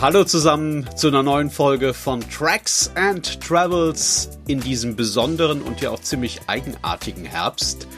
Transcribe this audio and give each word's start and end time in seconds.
Hallo 0.00 0.22
zusammen 0.22 0.88
zu 0.94 1.08
einer 1.08 1.24
neuen 1.24 1.50
Folge 1.50 1.92
von 1.92 2.20
Tracks 2.30 2.88
and 2.94 3.40
Travels 3.40 4.30
in 4.46 4.60
diesem 4.60 4.94
besonderen 4.94 5.60
und 5.60 5.80
ja 5.80 5.90
auch 5.90 5.98
ziemlich 5.98 6.40
eigenartigen 6.46 7.24
Herbst. 7.24 7.88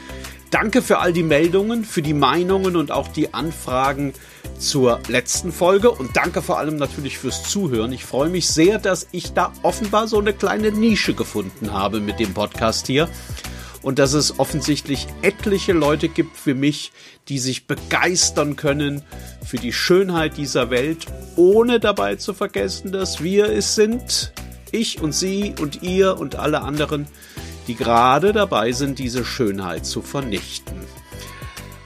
Danke 0.49 0.81
für 0.81 0.97
all 0.97 1.13
die 1.13 1.21
Meldungen, 1.21 1.85
für 1.85 2.01
die 2.01 2.15
Meinungen 2.15 2.75
und 2.75 2.91
auch 2.91 3.07
die 3.07 3.35
Anfragen 3.35 4.13
zur 4.57 4.99
letzten 5.09 5.51
Folge 5.51 5.91
und 5.91 6.17
danke 6.17 6.41
vor 6.41 6.57
allem 6.57 6.77
natürlich 6.77 7.19
fürs 7.19 7.43
Zuhören. 7.43 7.93
Ich 7.93 8.03
freue 8.03 8.29
mich 8.29 8.49
sehr, 8.49 8.79
dass 8.79 9.07
ich 9.11 9.33
da 9.33 9.53
offenbar 9.61 10.07
so 10.07 10.17
eine 10.17 10.33
kleine 10.33 10.71
Nische 10.71 11.13
gefunden 11.13 11.71
habe 11.71 11.99
mit 11.99 12.19
dem 12.19 12.33
Podcast 12.33 12.87
hier 12.87 13.09
und 13.81 13.99
dass 13.99 14.13
es 14.13 14.39
offensichtlich 14.39 15.07
etliche 15.21 15.73
Leute 15.73 16.09
gibt 16.09 16.37
für 16.37 16.55
mich, 16.55 16.91
die 17.27 17.39
sich 17.39 17.67
begeistern 17.67 18.55
können 18.55 19.03
für 19.45 19.57
die 19.57 19.73
Schönheit 19.73 20.37
dieser 20.37 20.69
Welt, 20.69 21.05
ohne 21.35 21.79
dabei 21.79 22.15
zu 22.15 22.33
vergessen, 22.33 22.91
dass 22.91 23.23
wir 23.23 23.49
es 23.49 23.75
sind, 23.75 24.33
ich 24.71 25.01
und 25.01 25.13
Sie 25.13 25.53
und 25.59 25.83
ihr 25.83 26.17
und 26.17 26.35
alle 26.35 26.61
anderen, 26.61 27.07
die 27.67 27.75
gerade 27.75 28.33
dabei 28.33 28.71
sind, 28.71 28.99
diese 28.99 29.25
Schönheit 29.25 29.85
zu 29.85 30.01
vernichten. 30.01 30.75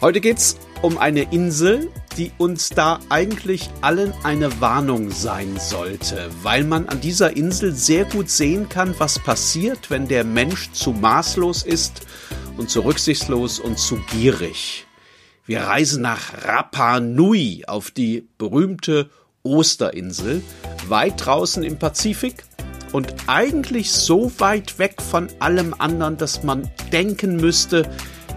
Heute 0.02 0.22
geht's 0.22 0.58
um 0.82 0.98
eine 0.98 1.32
Insel, 1.32 1.90
die 2.18 2.32
uns 2.38 2.70
da 2.70 3.00
eigentlich 3.10 3.70
allen 3.82 4.14
eine 4.24 4.62
Warnung 4.62 5.12
sein 5.12 5.58
sollte, 5.60 6.30
weil 6.44 6.64
man 6.64 6.88
an 6.88 7.02
dieser 7.02 7.36
Insel 7.36 7.74
sehr 7.74 8.06
gut 8.06 8.30
sehen 8.30 8.70
kann, 8.70 8.96
was 8.98 9.20
passiert, 9.20 9.90
wenn 9.90 10.08
der 10.08 10.24
Mensch 10.24 10.72
zu 10.72 10.92
maßlos 10.92 11.64
ist 11.64 12.02
und 12.58 12.70
zu 12.70 12.82
rücksichtslos 12.82 13.60
und 13.60 13.78
zu 13.78 13.98
gierig. 14.12 14.86
Wir 15.46 15.62
reisen 15.62 16.02
nach 16.02 16.44
Rapa 16.44 17.00
Nui 17.00 17.64
auf 17.68 17.92
die 17.92 18.28
berühmte 18.38 19.10
Osterinsel, 19.44 20.42
weit 20.88 21.26
draußen 21.26 21.64
im 21.64 21.78
Pazifik 21.78 22.44
und 22.94 23.14
eigentlich 23.28 23.92
so 23.92 24.32
weit 24.40 24.80
weg 24.80 25.02
von 25.02 25.28
allem 25.40 25.76
anderen, 25.78 26.18
dass 26.18 26.44
man 26.44 26.72
denken 26.92 27.36
müsste, 27.36 27.90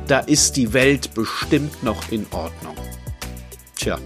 da 0.06 0.18
ist 0.18 0.56
die 0.56 0.72
Welt 0.72 1.14
bestimmt 1.14 1.82
noch 1.82 2.10
in 2.10 2.26
Ordnung. 2.32 2.76
Tja. 3.88 3.98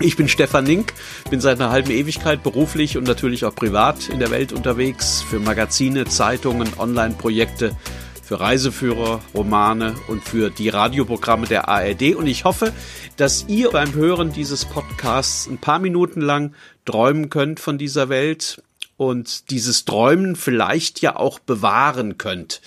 Ich 0.00 0.18
bin 0.18 0.28
Stefan 0.28 0.66
Link, 0.66 0.92
bin 1.30 1.40
seit 1.40 1.58
einer 1.58 1.70
halben 1.70 1.90
Ewigkeit 1.90 2.42
beruflich 2.42 2.98
und 2.98 3.04
natürlich 3.04 3.46
auch 3.46 3.54
privat 3.54 4.10
in 4.10 4.18
der 4.18 4.30
Welt 4.30 4.52
unterwegs 4.52 5.22
für 5.22 5.38
Magazine, 5.38 6.04
Zeitungen, 6.04 6.68
Online-Projekte, 6.76 7.74
für 8.22 8.38
Reiseführer, 8.38 9.22
Romane 9.32 9.94
und 10.08 10.22
für 10.22 10.50
die 10.50 10.68
Radioprogramme 10.68 11.46
der 11.46 11.70
ARD. 11.70 12.16
Und 12.16 12.26
ich 12.26 12.44
hoffe, 12.44 12.70
dass 13.16 13.46
ihr 13.48 13.70
beim 13.70 13.94
Hören 13.94 14.30
dieses 14.30 14.66
Podcasts 14.66 15.46
ein 15.46 15.56
paar 15.56 15.78
Minuten 15.78 16.20
lang 16.20 16.54
träumen 16.84 17.30
könnt 17.30 17.60
von 17.60 17.78
dieser 17.78 18.10
Welt 18.10 18.62
und 18.98 19.50
dieses 19.50 19.86
Träumen 19.86 20.36
vielleicht 20.36 21.00
ja 21.00 21.16
auch 21.16 21.38
bewahren 21.38 22.18
könnt. 22.18 22.60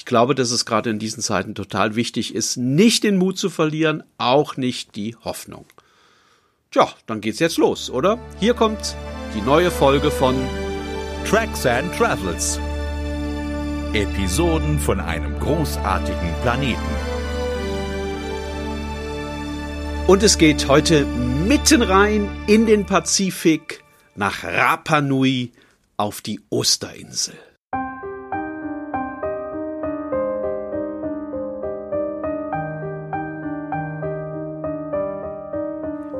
Ich 0.00 0.06
glaube, 0.06 0.34
dass 0.34 0.50
es 0.50 0.64
gerade 0.64 0.88
in 0.88 0.98
diesen 0.98 1.22
Zeiten 1.22 1.54
total 1.54 1.94
wichtig 1.94 2.34
ist, 2.34 2.56
nicht 2.56 3.04
den 3.04 3.18
Mut 3.18 3.36
zu 3.36 3.50
verlieren, 3.50 4.02
auch 4.16 4.56
nicht 4.56 4.96
die 4.96 5.14
Hoffnung. 5.14 5.66
Tja, 6.70 6.88
dann 7.06 7.20
geht's 7.20 7.38
jetzt 7.38 7.58
los, 7.58 7.90
oder? 7.90 8.18
Hier 8.38 8.54
kommt 8.54 8.96
die 9.34 9.42
neue 9.42 9.70
Folge 9.70 10.10
von 10.10 10.36
Tracks 11.28 11.66
and 11.66 11.94
Travels. 11.94 12.58
Episoden 13.92 14.78
von 14.78 15.00
einem 15.00 15.38
großartigen 15.38 16.32
Planeten. 16.40 16.80
Und 20.06 20.22
es 20.22 20.38
geht 20.38 20.66
heute 20.66 21.04
mitten 21.04 21.82
rein 21.82 22.26
in 22.46 22.64
den 22.64 22.86
Pazifik 22.86 23.84
nach 24.14 24.44
Rapa 24.44 25.02
Nui 25.02 25.52
auf 25.98 26.22
die 26.22 26.40
Osterinsel. 26.48 27.34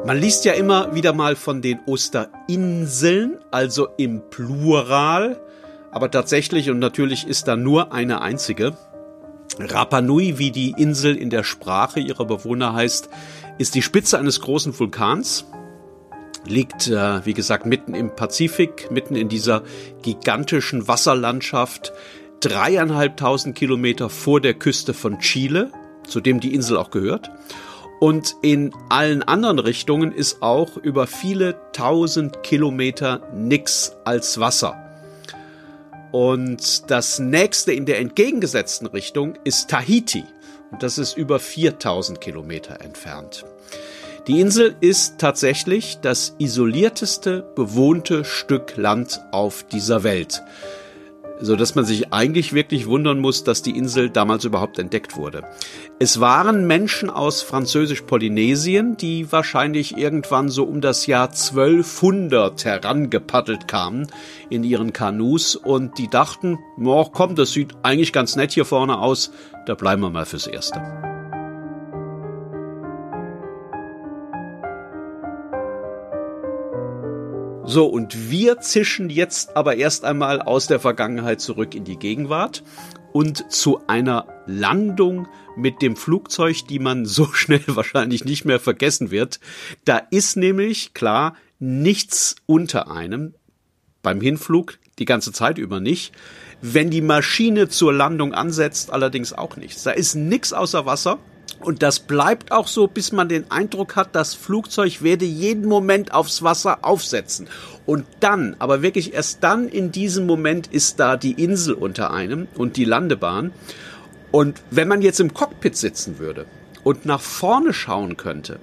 Man 0.06 0.18
liest 0.18 0.46
ja 0.46 0.54
immer 0.54 0.94
wieder 0.94 1.12
mal 1.12 1.36
von 1.36 1.60
den 1.60 1.80
Osterinseln, 1.84 3.38
also 3.50 3.88
im 3.98 4.22
Plural, 4.30 5.38
aber 5.90 6.10
tatsächlich 6.10 6.70
und 6.70 6.78
natürlich 6.78 7.26
ist 7.28 7.48
da 7.48 7.54
nur 7.54 7.92
eine 7.92 8.22
einzige. 8.22 8.72
Rapa 9.58 10.00
Nui, 10.00 10.38
wie 10.38 10.52
die 10.52 10.70
Insel 10.70 11.16
in 11.16 11.28
der 11.28 11.44
Sprache 11.44 12.00
ihrer 12.00 12.24
Bewohner 12.24 12.72
heißt, 12.72 13.10
ist 13.58 13.74
die 13.74 13.82
Spitze 13.82 14.18
eines 14.18 14.40
großen 14.40 14.78
Vulkans, 14.78 15.44
liegt, 16.46 16.88
äh, 16.88 17.24
wie 17.26 17.34
gesagt, 17.34 17.66
mitten 17.66 17.94
im 17.94 18.16
Pazifik, 18.16 18.90
mitten 18.90 19.16
in 19.16 19.28
dieser 19.28 19.62
gigantischen 20.02 20.88
Wasserlandschaft, 20.88 21.92
dreieinhalbtausend 22.40 23.54
Kilometer 23.54 24.08
vor 24.08 24.40
der 24.40 24.54
Küste 24.54 24.94
von 24.94 25.18
Chile, 25.18 25.70
zu 26.06 26.22
dem 26.22 26.40
die 26.40 26.54
Insel 26.54 26.78
auch 26.78 26.90
gehört. 26.90 27.30
Und 28.00 28.34
in 28.40 28.72
allen 28.88 29.22
anderen 29.22 29.58
Richtungen 29.58 30.10
ist 30.10 30.40
auch 30.40 30.78
über 30.78 31.06
viele 31.06 31.54
tausend 31.72 32.42
Kilometer 32.42 33.20
nix 33.34 33.94
als 34.04 34.40
Wasser. 34.40 34.74
Und 36.10 36.90
das 36.90 37.18
nächste 37.18 37.72
in 37.72 37.84
der 37.84 37.98
entgegengesetzten 37.98 38.86
Richtung 38.86 39.34
ist 39.44 39.68
Tahiti. 39.68 40.24
Und 40.70 40.82
das 40.82 40.96
ist 40.96 41.16
über 41.16 41.38
4000 41.38 42.20
Kilometer 42.20 42.80
entfernt. 42.80 43.44
Die 44.26 44.40
Insel 44.40 44.76
ist 44.80 45.18
tatsächlich 45.18 45.98
das 46.00 46.34
isolierteste 46.38 47.42
bewohnte 47.54 48.24
Stück 48.24 48.76
Land 48.76 49.20
auf 49.30 49.62
dieser 49.64 50.04
Welt, 50.04 50.42
so 51.40 51.56
dass 51.56 51.74
man 51.74 51.84
sich 51.84 52.12
eigentlich 52.12 52.52
wirklich 52.52 52.86
wundern 52.86 53.18
muss, 53.18 53.44
dass 53.44 53.62
die 53.62 53.76
Insel 53.76 54.10
damals 54.10 54.44
überhaupt 54.44 54.78
entdeckt 54.78 55.16
wurde. 55.16 55.44
Es 55.98 56.20
waren 56.20 56.66
Menschen 56.66 57.10
aus 57.10 57.42
Französisch-Polynesien, 57.42 58.96
die 58.96 59.30
wahrscheinlich 59.32 59.96
irgendwann 59.96 60.48
so 60.48 60.64
um 60.64 60.80
das 60.80 61.06
Jahr 61.06 61.28
1200 61.28 62.64
herangepaddelt 62.64 63.68
kamen 63.68 64.06
in 64.48 64.64
ihren 64.64 64.92
Kanus 64.92 65.56
und 65.56 65.98
die 65.98 66.08
dachten, 66.08 66.58
oh, 66.82 67.04
komm, 67.04 67.34
das 67.34 67.52
sieht 67.52 67.74
eigentlich 67.82 68.12
ganz 68.12 68.36
nett 68.36 68.52
hier 68.52 68.64
vorne 68.64 68.98
aus, 68.98 69.30
da 69.66 69.74
bleiben 69.74 70.02
wir 70.02 70.10
mal 70.10 70.26
fürs 70.26 70.46
Erste. 70.46 71.09
So, 77.70 77.86
und 77.86 78.32
wir 78.32 78.58
zischen 78.58 79.10
jetzt 79.10 79.56
aber 79.56 79.76
erst 79.76 80.04
einmal 80.04 80.42
aus 80.42 80.66
der 80.66 80.80
Vergangenheit 80.80 81.40
zurück 81.40 81.76
in 81.76 81.84
die 81.84 82.00
Gegenwart 82.00 82.64
und 83.12 83.52
zu 83.52 83.86
einer 83.86 84.26
Landung 84.44 85.28
mit 85.56 85.80
dem 85.80 85.94
Flugzeug, 85.94 86.66
die 86.68 86.80
man 86.80 87.04
so 87.06 87.26
schnell 87.32 87.62
wahrscheinlich 87.68 88.24
nicht 88.24 88.44
mehr 88.44 88.58
vergessen 88.58 89.12
wird. 89.12 89.38
Da 89.84 89.98
ist 89.98 90.36
nämlich, 90.36 90.94
klar, 90.94 91.36
nichts 91.60 92.34
unter 92.46 92.90
einem, 92.90 93.34
beim 94.02 94.20
Hinflug 94.20 94.80
die 94.98 95.04
ganze 95.04 95.30
Zeit 95.30 95.56
über 95.56 95.78
nicht. 95.78 96.12
Wenn 96.60 96.90
die 96.90 97.02
Maschine 97.02 97.68
zur 97.68 97.92
Landung 97.92 98.34
ansetzt, 98.34 98.92
allerdings 98.92 99.32
auch 99.32 99.56
nichts. 99.56 99.84
Da 99.84 99.92
ist 99.92 100.16
nichts 100.16 100.52
außer 100.52 100.86
Wasser. 100.86 101.20
Und 101.60 101.82
das 101.82 102.00
bleibt 102.00 102.52
auch 102.52 102.66
so, 102.66 102.86
bis 102.86 103.12
man 103.12 103.28
den 103.28 103.50
Eindruck 103.50 103.94
hat, 103.94 104.14
das 104.14 104.34
Flugzeug 104.34 105.02
werde 105.02 105.26
jeden 105.26 105.66
Moment 105.68 106.14
aufs 106.14 106.42
Wasser 106.42 106.78
aufsetzen. 106.82 107.48
Und 107.84 108.06
dann, 108.20 108.56
aber 108.58 108.80
wirklich 108.80 109.12
erst 109.12 109.44
dann 109.44 109.68
in 109.68 109.92
diesem 109.92 110.26
Moment 110.26 110.68
ist 110.68 111.00
da 111.00 111.16
die 111.16 111.32
Insel 111.32 111.74
unter 111.74 112.12
einem 112.12 112.48
und 112.54 112.76
die 112.76 112.86
Landebahn. 112.86 113.52
Und 114.30 114.62
wenn 114.70 114.88
man 114.88 115.02
jetzt 115.02 115.20
im 115.20 115.34
Cockpit 115.34 115.76
sitzen 115.76 116.18
würde 116.18 116.46
und 116.82 117.04
nach 117.04 117.20
vorne 117.20 117.74
schauen 117.74 118.16
könnte, 118.16 118.58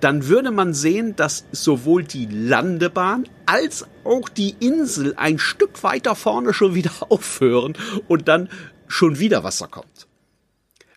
dann 0.00 0.28
würde 0.28 0.50
man 0.50 0.74
sehen, 0.74 1.16
dass 1.16 1.46
sowohl 1.52 2.04
die 2.04 2.26
Landebahn 2.26 3.26
als 3.46 3.86
auch 4.04 4.28
die 4.28 4.54
Insel 4.60 5.14
ein 5.16 5.38
Stück 5.38 5.82
weiter 5.82 6.14
vorne 6.14 6.52
schon 6.52 6.74
wieder 6.74 6.92
aufhören 7.08 7.74
und 8.08 8.28
dann 8.28 8.50
schon 8.88 9.18
wieder 9.18 9.42
Wasser 9.42 9.68
kommt. 9.68 10.05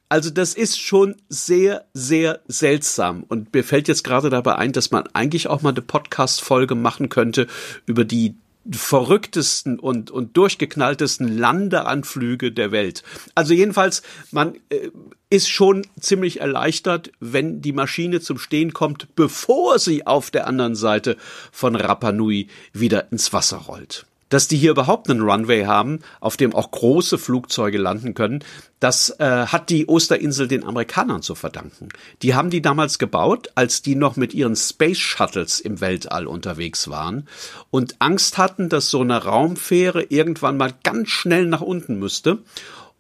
Also 0.10 0.32
das 0.32 0.56
ist 0.56 0.80
schon 0.80 1.16
sehr, 1.30 1.86
sehr 1.94 2.42
seltsam. 2.48 3.24
Und 3.28 3.54
mir 3.54 3.64
fällt 3.64 3.88
jetzt 3.88 4.04
gerade 4.04 4.32
dabei 4.32 4.56
ein, 4.56 4.72
dass 4.72 4.90
man 4.90 5.06
eigentlich 5.14 5.48
auch 5.48 5.62
mal 5.62 5.70
eine 5.70 5.84
Podcast-Folge 5.84 6.74
machen 6.74 7.10
könnte 7.10 7.46
über 7.86 8.06
die 8.06 8.36
verrücktesten 8.70 9.80
und, 9.80 10.12
und 10.12 10.36
durchgeknalltesten 10.36 11.38
Landeanflüge 11.38 12.52
der 12.52 12.72
Welt. 12.72 13.04
Also 13.36 13.54
jedenfalls, 13.54 14.02
man 14.32 14.56
äh, 14.70 14.90
ist 15.30 15.50
schon 15.50 15.88
ziemlich 16.00 16.42
erleichtert, 16.42 17.12
wenn 17.20 17.62
die 17.62 17.72
Maschine 17.72 18.20
zum 18.20 18.38
Stehen 18.38 18.74
kommt, 18.74 19.16
bevor 19.16 19.80
sie 19.80 20.06
auf 20.06 20.32
der 20.32 20.48
anderen 20.48 20.76
Seite 20.76 21.18
von 21.52 21.76
Rapa 21.76 22.12
Nui 22.12 22.48
wieder 22.74 23.12
ins 23.12 23.32
Wasser 23.32 23.58
rollt. 23.58 24.06
Dass 24.30 24.48
die 24.48 24.58
hier 24.58 24.72
überhaupt 24.72 25.10
einen 25.10 25.22
Runway 25.22 25.66
haben, 25.66 26.00
auf 26.20 26.38
dem 26.38 26.56
auch 26.56 26.72
große 26.72 27.18
Flugzeuge 27.18 27.78
landen 27.78 28.14
können, 28.14 28.44
das 28.80 29.10
äh, 29.20 29.48
hat 29.48 29.70
die 29.70 29.90
Osterinsel 29.90 30.48
den 30.48 30.64
Amerikanern 30.64 31.22
zu 31.22 31.36
verdanken. 31.36 31.90
Die 32.22 32.36
haben 32.36 32.50
die 32.50 32.62
damals 32.62 33.00
gebaut, 33.00 33.50
als 33.56 33.82
die 33.82 33.96
noch 33.96 34.16
mit 34.16 34.34
ihren 34.34 34.56
Space 34.56 35.00
Shuttles 35.00 35.60
im 35.60 35.82
Weltall 35.82 36.28
unterwegs 36.28 36.90
waren 36.90 37.28
und 37.72 37.96
Angst 38.00 38.38
hatten, 38.38 38.70
dass 38.70 38.90
so 38.90 39.02
eine 39.02 39.24
Raumfähre 39.24 40.04
irgendwann 40.04 40.58
mal 40.58 40.74
ganz 40.84 41.10
schnell 41.10 41.46
nach 41.48 41.62
unten 41.62 42.00
müsste. 42.00 42.40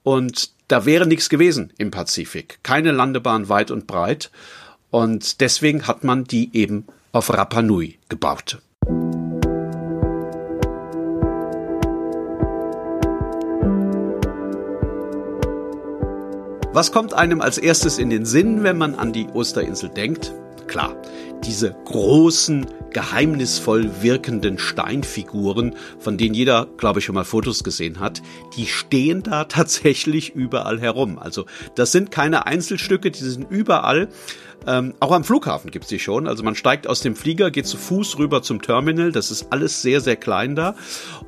Und 0.03 0.51
da 0.67 0.85
wäre 0.85 1.07
nichts 1.07 1.29
gewesen 1.29 1.73
im 1.77 1.91
Pazifik. 1.91 2.59
Keine 2.63 2.91
Landebahn 2.91 3.49
weit 3.49 3.71
und 3.71 3.87
breit. 3.87 4.31
Und 4.91 5.41
deswegen 5.41 5.87
hat 5.87 6.03
man 6.03 6.23
die 6.23 6.55
eben 6.55 6.85
auf 7.11 7.31
Rapa 7.31 7.61
Nui 7.61 7.97
gebaut. 8.07 8.59
Was 16.79 16.93
kommt 16.93 17.13
einem 17.13 17.41
als 17.41 17.57
erstes 17.57 17.97
in 17.97 18.09
den 18.09 18.25
Sinn, 18.25 18.63
wenn 18.63 18.77
man 18.77 18.95
an 18.95 19.11
die 19.11 19.27
Osterinsel 19.33 19.89
denkt? 19.89 20.31
Klar, 20.67 20.95
diese 21.43 21.75
großen, 21.83 22.67
geheimnisvoll 22.91 24.01
wirkenden 24.01 24.57
Steinfiguren, 24.57 25.75
von 25.99 26.17
denen 26.17 26.33
jeder, 26.33 26.67
glaube 26.77 26.99
ich, 26.99 27.05
schon 27.05 27.15
mal 27.15 27.25
Fotos 27.25 27.65
gesehen 27.65 27.99
hat, 27.99 28.21
die 28.55 28.65
stehen 28.65 29.23
da 29.23 29.43
tatsächlich 29.43 30.33
überall 30.33 30.79
herum. 30.79 31.19
Also 31.19 31.47
das 31.75 31.91
sind 31.91 32.11
keine 32.11 32.45
Einzelstücke, 32.45 33.11
die 33.11 33.25
sind 33.25 33.51
überall. 33.51 34.07
Ähm, 34.67 34.94
auch 35.00 35.11
am 35.11 35.23
Flughafen 35.23 35.71
gibt's 35.71 35.88
die 35.88 36.00
schon. 36.00 36.27
Also 36.27 36.44
man 36.44 36.56
steigt 36.56 36.88
aus 36.88 37.01
dem 37.01 37.15
Flieger, 37.15 37.51
geht 37.51 37.65
zu 37.65 37.77
Fuß 37.77 38.17
rüber 38.17 38.41
zum 38.41 38.61
Terminal. 38.61 39.11
Das 39.11 39.31
ist 39.31 39.51
alles 39.51 39.81
sehr, 39.81 40.01
sehr 40.01 40.15
klein 40.15 40.56
da. 40.56 40.75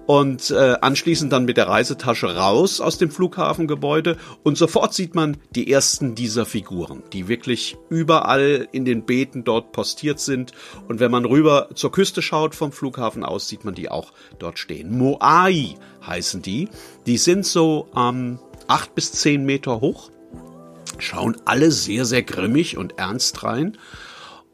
Und 0.05 0.51
äh, 0.51 0.75
anschließend 0.81 1.31
dann 1.31 1.45
mit 1.45 1.57
der 1.57 1.67
Reisetasche 1.67 2.35
raus 2.35 2.81
aus 2.81 2.97
dem 2.97 3.09
Flughafengebäude. 3.09 4.17
Und 4.43 4.57
sofort 4.57 4.93
sieht 4.93 5.15
man 5.15 5.37
die 5.55 5.71
ersten 5.71 6.15
dieser 6.15 6.45
Figuren, 6.45 7.03
die 7.13 7.27
wirklich 7.27 7.77
überall 7.89 8.67
in 8.71 8.85
den 8.85 9.05
Beeten 9.05 9.43
dort 9.43 9.71
postiert 9.71 10.19
sind. 10.19 10.51
Und 10.87 10.99
wenn 10.99 11.11
man 11.11 11.25
rüber 11.25 11.69
zur 11.73 11.91
Küste 11.91 12.21
schaut 12.21 12.55
vom 12.55 12.71
Flughafen 12.71 13.23
aus, 13.23 13.47
sieht 13.47 13.65
man 13.65 13.75
die 13.75 13.89
auch 13.89 14.11
dort 14.39 14.59
stehen. 14.59 14.97
Moai 14.97 15.75
heißen 16.05 16.41
die. 16.41 16.69
Die 17.05 17.17
sind 17.17 17.45
so 17.45 17.87
ähm, 17.95 18.39
acht 18.67 18.93
bis 18.95 19.11
zehn 19.13 19.45
Meter 19.45 19.81
hoch 19.81 20.11
schauen 21.01 21.37
alle 21.45 21.71
sehr, 21.71 22.05
sehr 22.05 22.23
grimmig 22.23 22.77
und 22.77 22.97
ernst 22.97 23.43
rein. 23.43 23.77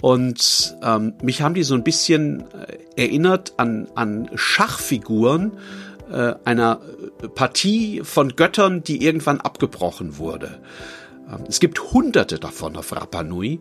Und 0.01 0.75
ähm, 0.83 1.13
mich 1.21 1.41
haben 1.41 1.55
die 1.55 1.63
so 1.63 1.73
ein 1.73 1.83
bisschen 1.83 2.45
äh, 2.51 2.77
erinnert 2.95 3.53
an, 3.57 3.87
an 3.95 4.29
Schachfiguren 4.35 5.53
äh, 6.11 6.35
einer 6.45 6.81
Partie 7.35 8.01
von 8.03 8.35
Göttern, 8.35 8.83
die 8.83 9.03
irgendwann 9.03 9.41
abgebrochen 9.41 10.17
wurde. 10.17 10.59
Ähm, 11.29 11.45
es 11.47 11.59
gibt 11.59 11.93
hunderte 11.93 12.39
davon 12.39 12.75
auf 12.75 12.91
Rapa 12.95 13.23
Nui. 13.23 13.59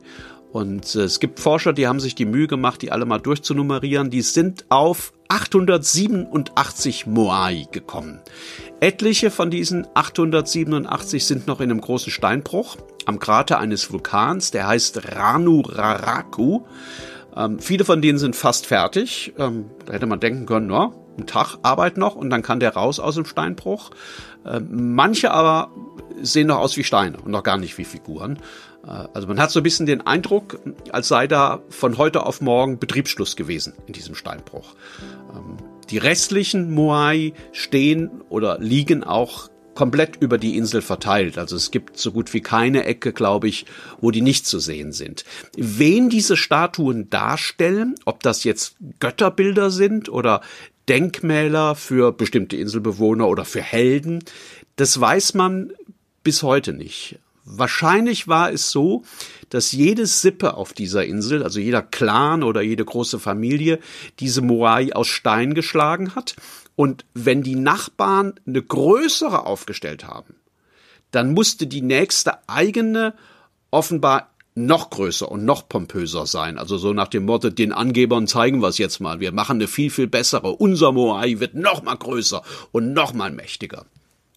Und 0.57 0.95
äh, 0.95 1.01
es 1.01 1.21
gibt 1.21 1.39
Forscher, 1.39 1.75
die 1.75 1.87
haben 1.87 2.01
sich 2.01 2.15
die 2.15 2.25
Mühe 2.25 2.47
gemacht, 2.47 2.81
die 2.81 2.91
alle 2.91 3.05
mal 3.05 3.19
durchzunummerieren. 3.19 4.09
Die 4.09 4.23
sind 4.23 4.65
auf 4.71 5.13
887 5.29 7.07
Moai 7.07 7.67
gekommen. 7.73 8.21
Etliche 8.81 9.31
von 9.31 9.51
diesen 9.51 9.87
887 9.93 11.27
sind 11.27 11.47
noch 11.47 11.61
in 11.61 11.71
einem 11.71 11.83
großen 11.83 12.11
Steinbruch 12.11 12.79
am 13.05 13.19
Krater 13.19 13.59
eines 13.59 13.93
Vulkans, 13.93 14.51
der 14.51 14.67
heißt 14.67 15.15
Ranu 15.15 15.61
Raraku. 15.61 16.63
Ähm, 17.37 17.59
viele 17.59 17.85
von 17.85 18.01
denen 18.01 18.17
sind 18.17 18.35
fast 18.35 18.65
fertig. 18.65 19.35
Ähm, 19.37 19.67
da 19.85 19.93
hätte 19.93 20.07
man 20.07 20.21
denken 20.21 20.47
können, 20.47 20.71
ja, 20.71 20.91
ein 21.19 21.27
Tag 21.27 21.59
Arbeit 21.65 21.99
noch 21.99 22.17
und 22.17 22.31
dann 22.31 22.41
kann 22.41 22.61
der 22.61 22.73
raus 22.73 22.99
aus 22.99 23.17
dem 23.17 23.27
Steinbruch. 23.27 23.91
Ähm, 24.47 24.95
manche 24.95 25.33
aber 25.33 25.71
sehen 26.23 26.47
noch 26.47 26.61
aus 26.61 26.79
wie 26.79 26.85
Steine 26.85 27.19
und 27.19 27.31
noch 27.31 27.43
gar 27.43 27.59
nicht 27.59 27.77
wie 27.77 27.85
Figuren. 27.85 28.39
Äh, 28.87 29.09
also 29.13 29.29
man 29.29 29.39
hat 29.41 29.51
so 29.51 29.61
ein 29.61 29.63
bisschen 29.63 29.87
den 29.87 30.07
Eindruck, 30.07 30.61
als 30.91 31.09
sei 31.09 31.27
da 31.27 31.63
von 31.69 31.99
heute 31.99 32.25
auf 32.25 32.41
morgen 32.41 32.79
Betriebsschluss 32.79 33.37
gewesen 33.37 33.75
in 33.87 33.93
diesem 33.93 34.15
Steinbruch. 34.15 34.75
Ähm, 35.35 35.57
die 35.91 35.99
restlichen 35.99 36.73
Moai 36.73 37.33
stehen 37.53 38.23
oder 38.29 38.59
liegen 38.59 39.05
auch 39.05 39.49
komplett 39.75 40.17
über 40.17 40.39
die 40.39 40.57
Insel 40.57 40.83
verteilt. 40.83 41.39
Also 41.39 41.55
es 41.55 41.71
gibt 41.71 41.99
so 41.99 42.11
gut 42.11 42.33
wie 42.35 42.41
keine 42.41 42.85
Ecke, 42.85 43.13
glaube 43.13 43.47
ich, 43.47 43.67
wo 44.01 44.11
die 44.11 44.23
nicht 44.23 44.47
zu 44.47 44.59
sehen 44.59 44.93
sind. 44.93 45.25
Wen 45.57 46.09
diese 46.09 46.37
Statuen 46.37 47.11
darstellen, 47.11 47.95
ob 48.07 48.23
das 48.23 48.43
jetzt 48.43 48.77
Götterbilder 48.99 49.71
sind 49.71 50.09
oder 50.09 50.41
Denkmäler 50.89 51.75
für 51.75 52.13
bestimmte 52.13 52.57
Inselbewohner 52.57 53.29
oder 53.29 53.45
für 53.45 53.61
Helden, 53.61 54.25
das 54.77 54.99
weiß 54.99 55.35
man 55.35 55.73
bis 56.25 56.43
heute 56.43 56.73
nicht. 56.73 57.19
Wahrscheinlich 57.49 58.27
war 58.27 58.51
es 58.51 58.73
so, 58.73 59.05
dass 59.51 59.71
jede 59.71 60.07
Sippe 60.07 60.55
auf 60.55 60.73
dieser 60.73 61.05
Insel, 61.05 61.45
also 61.45 61.61
jeder 61.61 61.81
Clan 61.81 62.43
oder 62.43 62.61
jede 62.61 62.85
große 62.85 63.21
Familie, 63.21 63.79
diese 64.19 64.43
Moai 64.43 64.93
aus 64.93 65.07
Stein 65.07 65.55
geschlagen 65.55 66.17
hat. 66.17 66.35
Und 66.75 67.05
wenn 67.15 67.43
die 67.43 67.55
Nachbarn 67.55 68.35
eine 68.47 68.61
größere 68.61 69.47
aufgestellt 69.47 70.05
haben, 70.05 70.35
dann 71.13 71.35
musste 71.35 71.69
die 71.69 71.83
nächste 71.83 72.49
eigene 72.49 73.15
offenbar 73.71 74.33
noch 74.57 74.91
größer 74.91 75.31
und 75.31 75.45
noch 75.45 75.69
pompöser 75.69 76.27
sein. 76.27 76.59
Also 76.59 76.79
so 76.79 76.93
nach 76.93 77.09
dem 77.09 77.27
Motto, 77.27 77.51
den 77.51 77.73
Angebern 77.73 78.27
zeigen 78.27 78.61
wir 78.61 78.69
es 78.69 78.79
jetzt 78.79 78.99
mal. 79.01 79.21
Wir 79.21 79.31
machen 79.31 79.59
eine 79.59 79.69
viel, 79.69 79.91
viel 79.91 80.09
bessere. 80.09 80.51
Unser 80.57 80.91
Moai 80.91 81.39
wird 81.39 81.55
noch 81.55 81.85
mal 81.85 81.95
größer 81.95 82.43
und 82.73 82.93
noch 82.93 83.15
mal 83.15 83.31
mächtiger. 83.31 83.87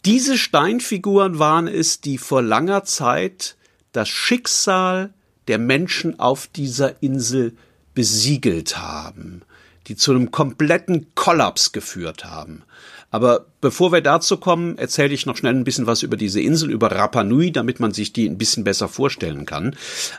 Diese 0.10 0.40
Steinfiguren 0.40 1.38
waren 1.38 1.68
es, 1.68 2.02
die 2.02 2.18
vor 2.18 2.42
langer 2.42 2.84
Zeit 2.84 3.56
das 3.92 4.10
Schicksal 4.10 5.14
der 5.48 5.60
Menschen 5.60 6.20
auf 6.20 6.48
dieser 6.48 7.04
Insel 7.04 7.56
besiegelt 7.94 8.80
haben, 8.80 9.44
die 9.86 9.96
zu 9.96 10.10
einem 10.10 10.32
kompletten 10.32 11.14
Kollaps 11.14 11.74
geführt 11.74 12.26
haben. 12.26 12.64
Aber 13.12 13.48
bevor 13.60 13.92
wir 13.92 14.02
dazu 14.02 14.38
kommen, 14.38 14.78
erzähle 14.78 15.14
ich 15.14 15.26
noch 15.26 15.38
schnell 15.38 15.56
ein 15.56 15.64
bisschen 15.64 15.88
was 15.88 16.04
über 16.04 16.16
diese 16.16 16.42
Insel, 16.42 16.70
über 16.70 16.92
Rapa 16.92 17.24
Nui, 17.24 17.52
damit 17.52 17.80
man 17.80 17.92
sich 17.92 18.14
die 18.14 18.30
ein 18.30 18.38
bisschen 18.38 18.64
besser 18.64 18.88
vorstellen 18.88 19.46
kann. 19.46 19.76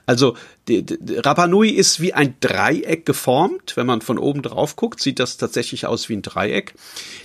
Also 0.06 0.36
die, 0.66 0.84
die, 0.84 1.16
Rapa 1.18 1.46
Nui 1.46 1.70
ist 1.70 2.00
wie 2.00 2.14
ein 2.14 2.34
Dreieck 2.40 3.06
geformt. 3.06 3.76
Wenn 3.76 3.86
man 3.86 4.00
von 4.00 4.18
oben 4.18 4.42
drauf 4.42 4.74
guckt, 4.74 5.00
sieht 5.00 5.20
das 5.20 5.36
tatsächlich 5.36 5.86
aus 5.86 6.08
wie 6.08 6.16
ein 6.16 6.22
Dreieck. 6.22 6.74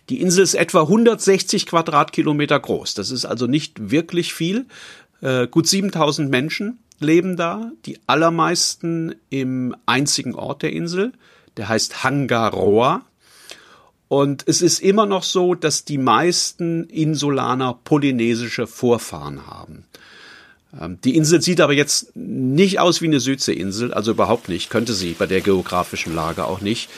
Die 0.10 0.22
Insel 0.22 0.44
ist 0.44 0.54
etwa 0.54 0.82
160 0.82 1.66
Quadratkilometer 1.66 2.60
groß. 2.60 2.94
Das 2.94 3.10
ist 3.10 3.26
also 3.26 3.48
nicht 3.48 3.90
wirklich 3.90 4.34
viel. 4.36 4.68
Äh, 5.22 5.48
gut 5.48 5.68
7000 5.68 6.30
Menschen 6.30 6.78
leben 7.00 7.38
da, 7.38 7.72
die 7.86 8.00
allermeisten 8.06 9.16
im 9.30 9.76
einzigen 9.88 10.36
Ort 10.36 10.62
der 10.62 10.74
Insel. 10.74 11.14
Der 11.58 11.70
heißt 11.70 12.04
Hangaroa 12.04 13.04
und 14.08 14.44
es 14.48 14.62
ist 14.62 14.80
immer 14.80 15.06
noch 15.06 15.24
so, 15.24 15.56
dass 15.56 15.86
die 15.86 15.98
meisten 15.98 16.86
Insulaner 16.86 17.80
polynesische 17.84 18.68
Vorfahren 18.68 19.48
haben. 19.48 19.86
Ähm, 20.80 21.00
die 21.04 21.16
Insel 21.16 21.42
sieht 21.42 21.62
aber 21.62 21.74
jetzt 21.74 22.16
nicht 22.16 22.80
aus 22.80 23.02
wie 23.02 23.08
eine 23.08 23.20
Südseeinsel, 23.20 23.94
also 23.94 24.12
überhaupt 24.12 24.50
nicht, 24.50 24.70
könnte 24.70 24.94
sie 24.94 25.14
bei 25.14 25.26
der 25.26 25.42
geografischen 25.42 26.14
Lage 26.14 26.46
auch 26.46 26.62
nicht. 26.62 26.90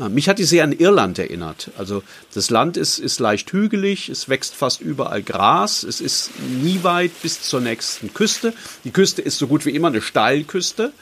Ähm, 0.00 0.14
mich 0.14 0.28
hat 0.28 0.38
die 0.38 0.44
sehr 0.44 0.64
an 0.64 0.72
Irland 0.72 1.18
erinnert. 1.18 1.70
Also 1.78 2.02
das 2.34 2.50
Land 2.50 2.76
ist, 2.76 2.98
ist 2.98 3.20
leicht 3.20 3.52
hügelig, 3.52 4.08
es 4.08 4.28
wächst 4.28 4.54
fast 4.54 4.80
überall 4.80 5.22
Gras, 5.22 5.82
es 5.82 6.00
ist 6.00 6.30
nie 6.62 6.82
weit 6.82 7.12
bis 7.22 7.42
zur 7.42 7.60
nächsten 7.60 8.12
Küste. 8.12 8.52
Die 8.84 8.90
Küste 8.90 9.22
ist 9.22 9.38
so 9.38 9.46
gut 9.46 9.66
wie 9.66 9.70
immer 9.70 9.88
eine 9.88 10.02
Steilküste. 10.02 10.92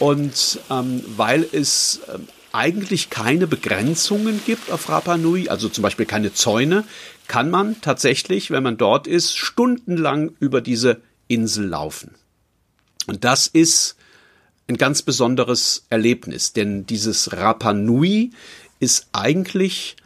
Und 0.00 0.58
ähm, 0.70 1.04
weil 1.16 1.46
es 1.52 2.00
ähm, 2.12 2.26
eigentlich 2.54 3.10
keine 3.10 3.46
Begrenzungen 3.46 4.40
gibt 4.46 4.70
auf 4.70 4.88
Rapa 4.88 5.16
Nui, 5.16 5.48
also 5.48 5.68
zum 5.68 5.82
Beispiel 5.82 6.06
keine 6.06 6.32
Zäune, 6.32 6.84
kann 7.26 7.50
man 7.50 7.80
tatsächlich, 7.80 8.50
wenn 8.50 8.62
man 8.62 8.76
dort 8.76 9.06
ist, 9.06 9.36
stundenlang 9.36 10.32
über 10.38 10.60
diese 10.60 11.00
Insel 11.26 11.66
laufen. 11.66 12.14
Und 13.06 13.24
das 13.24 13.48
ist 13.48 13.96
ein 14.68 14.76
ganz 14.76 15.02
besonderes 15.02 15.86
Erlebnis, 15.90 16.52
denn 16.52 16.86
dieses 16.86 17.32
Rapa 17.32 17.72
Nui 17.72 18.30
ist 18.78 19.08
eigentlich 19.12 19.96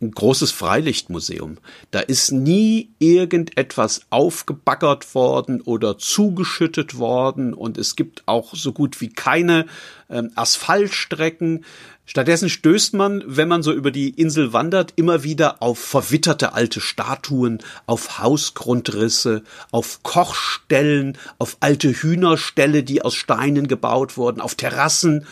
ein 0.00 0.10
großes 0.12 0.52
Freilichtmuseum. 0.52 1.58
Da 1.90 2.00
ist 2.00 2.30
nie 2.30 2.90
irgendetwas 2.98 4.02
aufgebaggert 4.10 5.14
worden 5.14 5.60
oder 5.60 5.98
zugeschüttet 5.98 6.98
worden 6.98 7.52
und 7.54 7.78
es 7.78 7.96
gibt 7.96 8.22
auch 8.26 8.54
so 8.54 8.72
gut 8.72 9.00
wie 9.00 9.08
keine 9.08 9.66
ähm, 10.08 10.30
Asphaltstrecken. 10.36 11.64
Stattdessen 12.06 12.48
stößt 12.48 12.94
man, 12.94 13.22
wenn 13.26 13.48
man 13.48 13.62
so 13.62 13.70
über 13.72 13.90
die 13.90 14.08
Insel 14.08 14.54
wandert, 14.54 14.94
immer 14.96 15.24
wieder 15.24 15.62
auf 15.62 15.78
verwitterte 15.78 16.54
alte 16.54 16.80
Statuen, 16.80 17.58
auf 17.84 18.18
Hausgrundrisse, 18.18 19.42
auf 19.72 20.02
Kochstellen, 20.04 21.18
auf 21.38 21.58
alte 21.60 21.90
Hühnerställe, 21.90 22.82
die 22.82 23.02
aus 23.02 23.14
Steinen 23.14 23.68
gebaut 23.68 24.16
wurden, 24.16 24.40
auf 24.40 24.54
Terrassen 24.54 25.26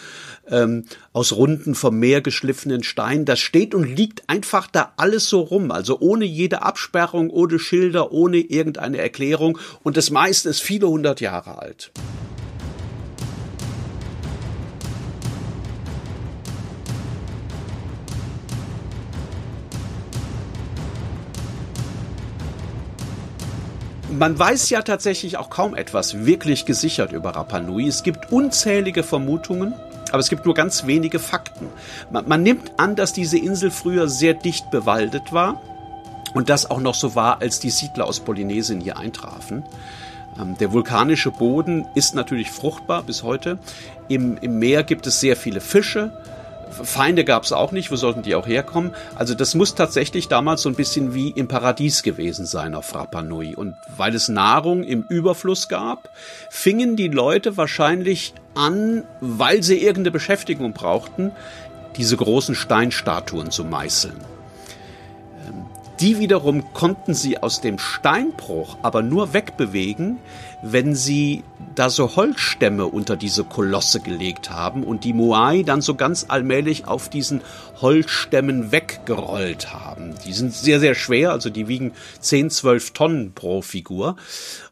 ähm, 0.51 0.85
aus 1.13 1.33
runden 1.33 1.75
vom 1.75 1.99
Meer 1.99 2.21
geschliffenen 2.21 2.83
Steinen. 2.83 3.25
Das 3.25 3.41
steht 3.41 3.75
und 3.75 3.85
liegt 3.85 4.29
einfach 4.29 4.67
da 4.67 4.93
alles 4.97 5.29
so 5.29 5.41
rum, 5.41 5.71
also 5.71 5.99
ohne 6.01 6.25
jede 6.25 6.63
Absperrung, 6.63 7.31
ohne 7.31 7.59
Schilder, 7.59 8.13
ohne 8.13 8.39
irgendeine 8.39 8.99
Erklärung. 8.99 9.59
Und 9.83 9.97
das 9.97 10.11
meiste 10.11 10.49
ist 10.49 10.61
viele 10.61 10.89
hundert 10.89 11.21
Jahre 11.21 11.59
alt. 11.59 11.93
Man 24.19 24.39
weiß 24.39 24.71
ja 24.71 24.81
tatsächlich 24.81 25.37
auch 25.37 25.51
kaum 25.51 25.75
etwas 25.75 26.25
wirklich 26.25 26.65
gesichert 26.65 27.13
über 27.13 27.31
Rapa 27.37 27.61
Nui. 27.61 27.87
Es 27.87 28.03
gibt 28.03 28.33
unzählige 28.33 29.03
Vermutungen, 29.03 29.75
aber 30.17 30.23
es 30.23 30.31
gibt 30.31 30.47
nur 30.47 30.55
ganz 30.55 30.87
wenige 30.87 31.19
Fakten. 31.19 31.69
Man, 32.11 32.27
man 32.27 32.43
nimmt 32.43 32.73
an, 32.79 32.97
dass 32.97 33.13
diese 33.13 33.37
Insel 33.37 33.71
früher 33.71 34.09
sehr 34.09 34.33
dicht 34.33 34.71
bewaldet 34.71 35.35
war 35.35 35.61
und 36.33 36.49
das 36.49 36.71
auch 36.71 36.81
noch 36.81 36.95
so 36.95 37.15
war, 37.15 37.43
als 37.43 37.61
die 37.61 37.69
Siedler 37.69 38.07
aus 38.07 38.21
Polynesien 38.21 38.81
hier 38.81 38.97
eintrafen. 38.97 39.63
Ähm, 40.41 40.57
der 40.57 40.73
vulkanische 40.73 41.31
Boden 41.31 41.87
ist 41.95 42.15
natürlich 42.15 42.51
fruchtbar 42.51 43.03
bis 43.03 43.25
heute. 43.25 43.59
Im, 44.09 44.39
Im 44.39 44.59
Meer 44.59 44.85
gibt 44.85 45.07
es 45.07 45.21
sehr 45.21 45.37
viele 45.37 45.61
Fische, 45.61 46.13
Feinde 46.71 47.25
gab 47.25 47.45
es 47.45 47.53
auch 47.53 47.73
nicht, 47.73 47.91
wo 47.91 47.97
sollten 47.97 48.23
die 48.23 48.35
auch 48.35 48.47
herkommen? 48.47 48.95
Also 49.15 49.35
das 49.35 49.55
muss 49.55 49.75
tatsächlich 49.75 50.29
damals 50.29 50.63
so 50.63 50.69
ein 50.69 50.75
bisschen 50.75 51.15
wie 51.15 51.31
im 51.31 51.49
Paradies 51.49 52.03
gewesen 52.03 52.47
sein 52.47 52.75
auf 52.75 52.95
Rapa 52.95 53.23
Nui. 53.23 53.55
Und 53.55 53.77
weil 53.97 54.15
es 54.15 54.29
Nahrung 54.29 54.83
im 54.83 55.05
Überfluss 55.09 55.69
gab, 55.69 56.11
fingen 56.51 56.97
die 56.97 57.09
Leute 57.09 57.57
wahrscheinlich 57.57 58.35
an, 58.55 59.05
weil 59.21 59.63
sie 59.63 59.79
irgendeine 59.79 60.11
Beschäftigung 60.13 60.73
brauchten, 60.73 61.33
diese 61.97 62.17
großen 62.17 62.55
Steinstatuen 62.55 63.51
zu 63.51 63.65
meißeln. 63.65 64.17
Die 66.01 66.19
wiederum 66.19 66.75
konnten 66.75 67.15
sie 67.15 67.39
aus 67.39 67.63
dem 67.63 67.79
Steinbruch 67.79 68.77
aber 68.83 69.01
nur 69.01 69.33
wegbewegen, 69.33 70.19
wenn 70.61 70.95
sie 70.95 71.43
da 71.75 71.89
so 71.89 72.17
Holzstämme 72.17 72.85
unter 72.85 73.17
diese 73.17 73.45
Kolosse 73.45 74.01
gelegt 74.01 74.51
haben 74.51 74.85
und 74.85 75.05
die 75.05 75.15
Moai 75.15 75.63
dann 75.63 75.81
so 75.81 75.95
ganz 75.95 76.27
allmählich 76.29 76.87
auf 76.87 77.09
diesen 77.09 77.41
Holzstämmen 77.81 78.73
weggerollt 78.73 79.73
haben. 79.73 80.15
Die 80.27 80.35
sind 80.35 80.53
sehr, 80.53 80.81
sehr 80.81 80.95
schwer, 80.95 81.33
also 81.33 81.49
die 81.49 81.67
wiegen 81.67 81.93
10, 82.21 82.51
12 82.51 82.91
Tonnen 82.91 83.33
pro 83.33 83.63
Figur. 83.63 84.17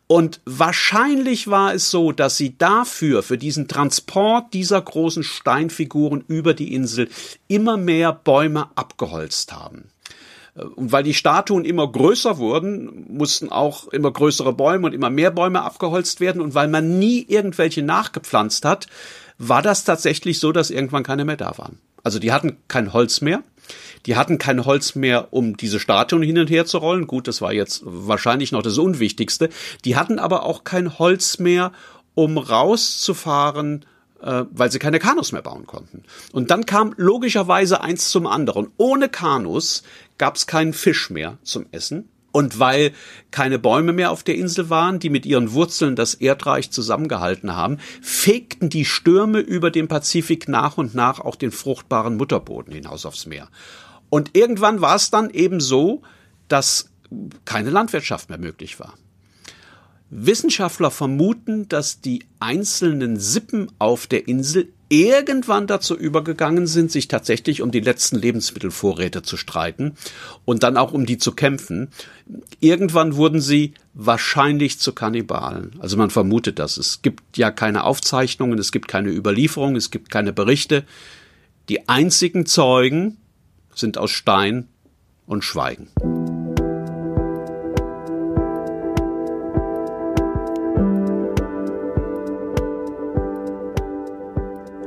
Und 0.07 0.43
wahrscheinlich 0.45 1.49
war 1.49 1.73
es 1.73 1.91
so, 1.91 2.13
dass 2.13 2.37
sie 2.37 2.59
dafür, 2.59 3.23
für 3.23 3.39
diesen 3.39 3.67
Transport 3.67 4.53
dieser 4.53 4.83
großen 4.83 5.23
Steinfiguren 5.23 6.23
über 6.29 6.53
die 6.53 6.75
Insel, 6.75 7.09
immer 7.49 7.79
mehr 7.79 8.13
Bäume 8.13 8.69
abgeholzt 8.75 9.55
haben. 9.55 9.89
Und 10.55 10.93
weil 10.93 11.03
die 11.03 11.15
Statuen 11.15 11.65
immer 11.65 11.91
größer 11.91 12.39
wurden, 12.39 13.07
mussten 13.09 13.51
auch 13.51 13.89
immer 13.89 14.13
größere 14.13 14.53
Bäume 14.53 14.87
und 14.87 14.93
immer 14.93 15.11
mehr 15.11 15.33
Bäume 15.33 15.63
abgeholzt 15.63 16.21
werden. 16.21 16.41
Und 16.41 16.55
weil 16.55 16.69
man 16.69 16.99
nie 16.99 17.25
irgendwelche 17.27 17.83
nachgepflanzt 17.83 18.65
hat, 18.65 18.87
war 19.37 19.63
das 19.63 19.85
tatsächlich 19.85 20.39
so, 20.39 20.53
dass 20.53 20.71
irgendwann 20.71 21.03
keine 21.03 21.25
mehr 21.25 21.37
da 21.37 21.59
waren. 21.59 21.79
Also 22.05 22.21
die 22.21 22.31
hatten 22.31 22.59
kein 22.69 22.93
Holz 22.93 23.21
mehr. 23.21 23.43
Die 24.07 24.17
hatten 24.17 24.39
kein 24.39 24.65
Holz 24.65 24.95
mehr, 24.95 25.33
um 25.33 25.57
diese 25.57 25.81
Statuen 25.81 26.23
hin 26.23 26.39
und 26.39 26.51
her 26.51 26.67
zu 26.67 26.79
rollen. 26.79 27.07
Gut, 27.07 27.27
das 27.27 27.41
war 27.41 27.53
jetzt 27.53 27.83
wahrscheinlich 27.85 28.53
noch 28.53 28.63
das 28.63 28.79
Unwichtigste. 28.79 29.49
Die 29.85 29.97
hatten 29.97 30.19
aber 30.19 30.45
auch 30.45 30.63
kein 30.63 30.99
Holz 30.99 31.39
mehr, 31.39 31.73
um 32.15 32.39
rauszufahren 32.39 33.87
äh, 34.25 34.45
weil 34.51 34.71
sie 34.73 34.79
keine 34.79 34.99
Kanus 34.99 35.33
mehr 35.33 35.43
bauen 35.43 35.67
konnten. 35.67 36.03
Und 36.33 36.51
dann 36.51 36.67
kam 36.67 36.95
logischerweise 36.97 37.83
eins 37.83 38.09
zum 38.09 38.27
anderen. 38.27 38.69
Ohne 38.77 39.09
Kanus 39.09 39.83
gab 40.19 40.37
es 40.37 40.47
keinen 40.47 40.73
Fisch 40.73 41.11
mehr 41.11 41.39
zum 41.43 41.67
Essen. 41.71 42.09
Und 42.33 42.59
weil 42.59 42.93
keine 43.31 43.61
Bäume 43.61 43.93
mehr 43.93 44.11
auf 44.11 44.25
der 44.25 44.35
Insel 44.35 44.69
waren, 44.69 44.99
die 44.99 45.09
mit 45.09 45.25
ihren 45.25 45.53
Wurzeln 45.53 45.95
das 45.95 46.15
Erdreich 46.15 46.73
zusammengehalten 46.73 47.55
haben, 47.55 47.79
fegten 48.03 48.71
die 48.71 48.85
Stürme 48.85 49.39
über 49.39 49.71
den 49.71 49.87
Pazifik 49.87 50.49
nach 50.49 50.77
und 50.77 50.97
nach 50.97 51.21
auch 51.21 51.37
den 51.37 51.53
fruchtbaren 51.53 52.17
Mutterboden 52.17 52.73
hinaus 52.73 53.07
aufs 53.07 53.27
Meer. 53.27 53.49
Und 54.11 54.37
irgendwann 54.37 54.81
war 54.81 54.97
es 54.97 55.11
dann 55.11 55.31
eben 55.31 55.61
so, 55.61 56.03
dass 56.49 56.91
keine 57.45 57.71
Landwirtschaft 57.71 58.31
mehr 58.31 58.39
möglich 58.39 58.81
war. 58.81 58.95
Wissenschaftler 60.11 60.91
vermuten, 60.91 61.69
dass 61.69 62.01
die 62.01 62.25
einzelnen 62.39 63.19
Sippen 63.19 63.71
auf 63.79 64.07
der 64.07 64.29
Insel 64.29 64.69
irgendwann 64.89 65.67
dazu 65.67 65.97
übergegangen 65.97 66.67
sind, 66.67 66.93
sich 66.93 67.09
tatsächlich 67.09 67.63
um 67.63 67.71
die 67.71 67.81
letzten 67.81 68.17
Lebensmittelvorräte 68.17 69.23
zu 69.23 69.37
streiten 69.37 69.95
und 70.45 70.63
dann 70.63 70.77
auch 70.77 70.93
um 70.93 71.07
die 71.07 71.19
zu 71.19 71.33
kämpfen. 71.33 71.89
Irgendwann 72.61 73.17
wurden 73.17 73.41
sie 73.41 73.75
wahrscheinlich 73.95 74.79
zu 74.79 74.93
Kannibalen. 74.93 75.73
Also 75.81 75.97
man 75.97 76.11
vermutet 76.11 76.59
das. 76.59 76.77
Es 76.77 77.03
gibt 77.03 77.37
ja 77.37 77.51
keine 77.51 77.85
Aufzeichnungen, 77.85 78.59
es 78.59 78.73
gibt 78.73 78.87
keine 78.89 79.11
Überlieferung, 79.11 79.75
es 79.75 79.91
gibt 79.91 80.11
keine 80.11 80.33
Berichte. 80.33 80.85
Die 81.69 81.89
einzigen 81.89 82.47
Zeugen 82.47 83.17
sind 83.75 83.99
aus 83.99 84.11
Stein 84.11 84.69
und 85.27 85.43
Schweigen. 85.43 85.89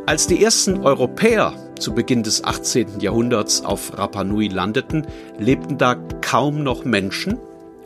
Als 0.08 0.26
die 0.26 0.42
ersten 0.42 0.86
Europäer 0.86 1.54
zu 1.78 1.94
Beginn 1.94 2.24
des 2.24 2.42
18. 2.42 3.02
Jahrhunderts 3.02 3.66
auf 3.66 3.98
Rapa 3.98 4.24
Nui 4.24 4.48
landeten, 4.48 5.06
lebten 5.38 5.78
da 5.78 5.96
kaum 5.96 6.64
noch 6.64 6.86
Menschen 6.86 7.38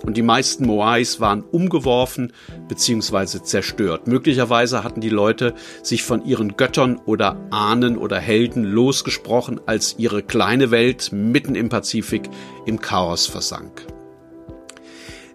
und 0.03 0.17
die 0.17 0.21
meisten 0.21 0.67
Moais 0.67 1.19
waren 1.19 1.41
umgeworfen 1.41 2.31
bzw. 2.67 3.41
zerstört. 3.41 4.05
Möglicherweise 4.05 4.83
hatten 4.83 5.01
die 5.01 5.09
Leute 5.09 5.55
sich 5.81 6.03
von 6.03 6.23
ihren 6.23 6.57
Göttern 6.57 7.01
oder 7.07 7.37
Ahnen 7.49 7.97
oder 7.97 8.19
Helden 8.19 8.65
losgesprochen, 8.65 9.59
als 9.65 9.95
ihre 9.97 10.21
kleine 10.21 10.69
Welt 10.69 11.09
mitten 11.11 11.55
im 11.55 11.69
Pazifik 11.69 12.29
im 12.67 12.79
Chaos 12.79 13.25
versank 13.25 13.90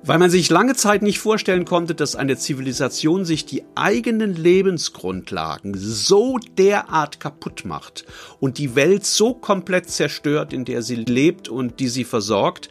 weil 0.06 0.18
man 0.18 0.30
sich 0.30 0.48
lange 0.50 0.74
Zeit 0.74 1.02
nicht 1.02 1.18
vorstellen 1.18 1.64
konnte, 1.64 1.94
dass 1.94 2.14
eine 2.14 2.36
Zivilisation 2.36 3.24
sich 3.24 3.44
die 3.44 3.64
eigenen 3.74 4.34
Lebensgrundlagen 4.34 5.74
so 5.76 6.38
derart 6.56 7.18
kaputt 7.18 7.64
macht 7.64 8.04
und 8.38 8.58
die 8.58 8.76
Welt 8.76 9.04
so 9.04 9.34
komplett 9.34 9.90
zerstört, 9.90 10.52
in 10.52 10.64
der 10.64 10.82
sie 10.82 10.94
lebt 10.94 11.48
und 11.48 11.80
die 11.80 11.88
sie 11.88 12.04
versorgt, 12.04 12.70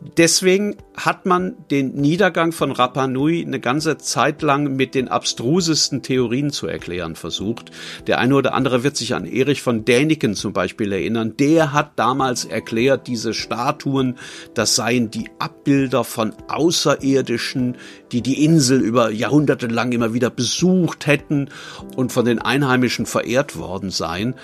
Deswegen 0.00 0.76
hat 0.94 1.24
man 1.24 1.56
den 1.70 1.94
Niedergang 1.94 2.52
von 2.52 2.70
Rapa 2.70 3.06
Nui 3.06 3.42
eine 3.42 3.60
ganze 3.60 3.96
Zeit 3.96 4.42
lang 4.42 4.76
mit 4.76 4.94
den 4.94 5.08
abstrusesten 5.08 6.02
Theorien 6.02 6.50
zu 6.50 6.66
erklären 6.66 7.16
versucht. 7.16 7.70
Der 8.06 8.18
eine 8.18 8.34
oder 8.34 8.52
andere 8.52 8.84
wird 8.84 8.96
sich 8.96 9.14
an 9.14 9.24
Erich 9.24 9.62
von 9.62 9.86
Däniken 9.86 10.34
zum 10.34 10.52
Beispiel 10.52 10.92
erinnern. 10.92 11.34
Der 11.38 11.72
hat 11.72 11.98
damals 11.98 12.44
erklärt, 12.44 13.06
diese 13.06 13.32
Statuen, 13.32 14.16
das 14.52 14.76
seien 14.76 15.10
die 15.10 15.30
Abbilder 15.38 16.04
von 16.04 16.34
Außerirdischen, 16.48 17.76
die 18.12 18.20
die 18.20 18.44
Insel 18.44 18.80
über 18.80 19.10
Jahrhunderte 19.10 19.66
lang 19.66 19.92
immer 19.92 20.12
wieder 20.12 20.30
besucht 20.30 21.06
hätten 21.06 21.48
und 21.96 22.12
von 22.12 22.26
den 22.26 22.38
Einheimischen 22.38 23.06
verehrt 23.06 23.56
worden 23.56 23.90
seien. 23.90 24.34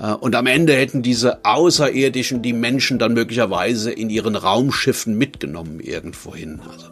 Äh, 0.00 0.12
und 0.14 0.34
am 0.34 0.46
Ende 0.46 0.74
hätten 0.74 1.02
diese 1.02 1.44
Außerirdischen 1.44 2.42
die 2.42 2.52
Menschen 2.52 2.98
dann 2.98 3.14
möglicherweise 3.14 3.90
in 3.90 4.10
ihren 4.10 4.36
Raumschiffen 4.36 5.16
mitgenommen 5.16 5.80
irgendwohin. 5.80 6.60
Also 6.70 6.86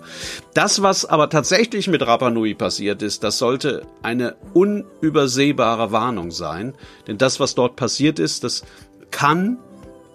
das, 0.54 0.82
was 0.82 1.04
aber 1.04 1.30
tatsächlich 1.30 1.88
mit 1.88 2.06
Rapa 2.06 2.30
Nui 2.30 2.54
passiert 2.54 3.02
ist, 3.02 3.22
das 3.24 3.38
sollte 3.38 3.82
eine 4.02 4.36
unübersehbare 4.54 5.92
Warnung 5.92 6.30
sein. 6.30 6.74
Denn 7.06 7.18
das, 7.18 7.40
was 7.40 7.54
dort 7.54 7.76
passiert 7.76 8.18
ist, 8.18 8.44
das 8.44 8.62
kann 9.10 9.58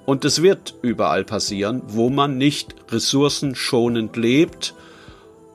und 0.05 0.23
es 0.23 0.41
wird 0.41 0.75
überall 0.81 1.23
passieren, 1.23 1.81
wo 1.87 2.09
man 2.09 2.37
nicht 2.37 2.75
ressourcenschonend 2.91 4.15
lebt 4.15 4.75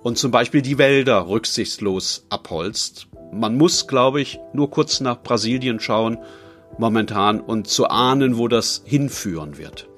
und 0.03 0.19
zum 0.19 0.31
Beispiel 0.31 0.63
die 0.63 0.79
Wälder 0.79 1.29
rücksichtslos 1.29 2.27
abholzt. 2.31 3.07
Man 3.33 3.57
muss, 3.57 3.87
glaube 3.87 4.21
ich, 4.21 4.41
nur 4.53 4.71
kurz 4.71 5.01
nach 5.01 5.23
Brasilien 5.23 5.79
schauen, 5.79 6.19
momentan 6.79 7.41
und 7.41 7.69
zu 7.69 7.89
ahnen, 7.89 8.39
wo 8.39 8.49
das 8.49 8.83
hinführen 8.85 9.59
wird. 9.59 9.89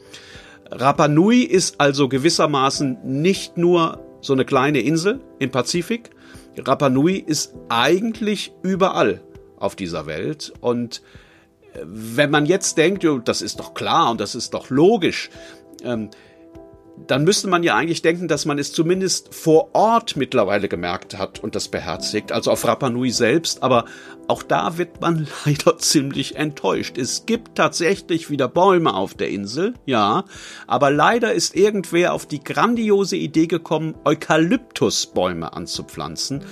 Rapa 0.70 1.08
Nui 1.08 1.42
ist 1.42 1.80
also 1.80 2.08
gewissermaßen 2.08 2.98
nicht 3.04 3.58
nur 3.58 4.00
so 4.20 4.32
eine 4.32 4.44
kleine 4.44 4.80
Insel 4.80 5.20
im 5.38 5.50
Pazifik. 5.50 6.10
Rapa 6.56 6.88
Nui 6.88 7.16
ist 7.18 7.54
eigentlich 7.68 8.52
überall 8.62 9.20
auf 9.56 9.76
dieser 9.76 10.06
Welt 10.06 10.52
und 10.60 11.02
äh, 11.74 11.80
wenn 11.84 12.30
man 12.30 12.46
jetzt 12.46 12.78
denkt, 12.78 13.06
das 13.24 13.42
ist 13.42 13.60
doch 13.60 13.74
klar 13.74 14.10
und 14.10 14.20
das 14.20 14.34
ist 14.34 14.54
doch 14.54 14.70
logisch, 14.70 15.30
ähm, 15.84 16.10
dann 17.06 17.24
müsste 17.24 17.48
man 17.48 17.62
ja 17.62 17.74
eigentlich 17.74 18.02
denken, 18.02 18.28
dass 18.28 18.44
man 18.44 18.58
es 18.58 18.72
zumindest 18.72 19.34
vor 19.34 19.74
Ort 19.74 20.16
mittlerweile 20.16 20.68
gemerkt 20.68 21.18
hat 21.18 21.40
und 21.40 21.54
das 21.54 21.68
beherzigt, 21.68 22.32
also 22.32 22.50
auf 22.50 22.64
Rapa 22.64 22.90
Nui 22.90 23.10
selbst, 23.10 23.62
aber 23.62 23.86
auch 24.28 24.42
da 24.42 24.78
wird 24.78 25.00
man 25.00 25.26
leider 25.44 25.78
ziemlich 25.78 26.36
enttäuscht. 26.36 26.98
Es 26.98 27.26
gibt 27.26 27.56
tatsächlich 27.56 28.30
wieder 28.30 28.48
Bäume 28.48 28.94
auf 28.94 29.14
der 29.14 29.30
Insel, 29.30 29.74
ja, 29.86 30.24
aber 30.66 30.90
leider 30.90 31.32
ist 31.32 31.56
irgendwer 31.56 32.12
auf 32.12 32.26
die 32.26 32.42
grandiose 32.42 33.16
Idee 33.16 33.46
gekommen, 33.46 33.94
Eukalyptusbäume 34.04 35.52
anzupflanzen. 35.52 36.44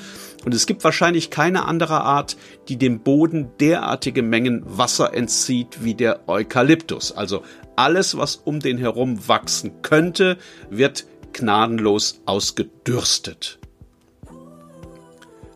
Und 0.44 0.54
es 0.54 0.66
gibt 0.66 0.84
wahrscheinlich 0.84 1.30
keine 1.30 1.66
andere 1.66 2.00
Art, 2.00 2.38
die 2.68 2.78
dem 2.78 3.00
Boden 3.00 3.50
derartige 3.60 4.22
Mengen 4.22 4.62
Wasser 4.64 5.12
entzieht 5.12 5.84
wie 5.84 5.94
der 5.94 6.28
Eukalyptus. 6.28 7.12
Also 7.12 7.42
alles, 7.80 8.16
was 8.16 8.36
um 8.36 8.60
den 8.60 8.76
herum 8.76 9.26
wachsen 9.26 9.80
könnte, 9.80 10.36
wird 10.68 11.06
gnadenlos 11.32 12.20
ausgedürstet. 12.26 13.58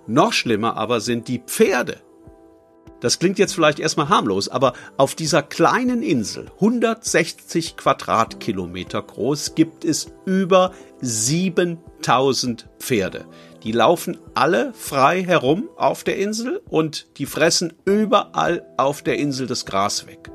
Noch 0.06 0.32
schlimmer 0.32 0.76
aber 0.76 1.00
sind 1.00 1.28
die 1.28 1.40
Pferde. 1.40 1.98
Das 3.00 3.18
klingt 3.18 3.38
jetzt 3.38 3.54
vielleicht 3.54 3.78
erstmal 3.78 4.08
harmlos, 4.08 4.48
aber 4.48 4.72
auf 4.96 5.14
dieser 5.14 5.42
kleinen 5.42 6.02
Insel, 6.02 6.50
160 6.54 7.76
Quadratkilometer 7.76 9.02
groß, 9.02 9.54
gibt 9.54 9.84
es 9.84 10.10
über 10.24 10.72
7000 11.02 12.66
Pferde. 12.78 13.26
Die 13.62 13.72
laufen 13.72 14.16
alle 14.32 14.72
frei 14.72 15.22
herum 15.22 15.68
auf 15.76 16.04
der 16.04 16.16
Insel 16.16 16.62
und 16.70 17.06
die 17.18 17.26
fressen 17.26 17.74
überall 17.84 18.66
auf 18.78 19.02
der 19.02 19.18
Insel 19.18 19.46
das 19.46 19.66
Gras 19.66 20.06
weg. 20.06 20.30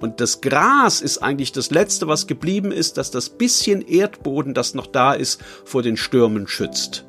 Und 0.00 0.20
das 0.20 0.40
Gras 0.40 1.00
ist 1.00 1.18
eigentlich 1.18 1.52
das 1.52 1.70
Letzte, 1.70 2.06
was 2.06 2.26
geblieben 2.26 2.70
ist, 2.70 2.98
dass 2.98 3.10
das 3.10 3.30
bisschen 3.30 3.82
Erdboden, 3.82 4.54
das 4.54 4.74
noch 4.74 4.86
da 4.86 5.12
ist, 5.12 5.40
vor 5.64 5.82
den 5.82 5.96
Stürmen 5.96 6.46
schützt. 6.46 7.04